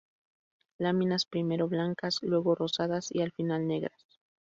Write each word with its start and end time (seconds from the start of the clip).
Láminas 0.79 1.27
primero 1.27 1.67
blancas, 1.67 2.17
luego 2.23 2.55
rosadas 2.55 3.09
y 3.11 3.21
al 3.21 3.31
final 3.31 3.67
negras. 3.67 4.07